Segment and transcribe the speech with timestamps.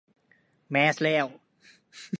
[0.69, 1.25] แมสแล้ว